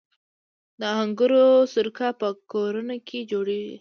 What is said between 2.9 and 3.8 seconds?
کې جوړیږي.